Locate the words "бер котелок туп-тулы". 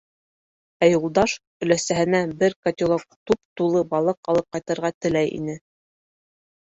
2.39-3.83